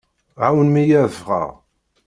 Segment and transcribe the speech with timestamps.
[0.45, 1.49] Ɛawnem-iyi ad ffɣeɣ.